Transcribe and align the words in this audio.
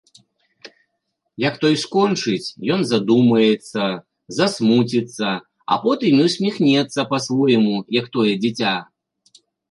Як 1.49 1.55
той 1.63 1.75
скончыць, 1.81 2.45
ён 2.75 2.81
задумаецца, 2.91 3.83
засмуціцца, 4.37 5.29
а 5.75 5.77
потым 5.83 6.13
і 6.23 6.25
ўсміхнецца 6.29 7.05
па-свойму, 7.11 7.75
як 7.99 8.09
тое 8.17 8.33
дзіця. 8.47 8.73